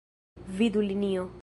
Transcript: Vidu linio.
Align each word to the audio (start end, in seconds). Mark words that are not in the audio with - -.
Vidu 0.57 0.81
linio. 0.81 1.29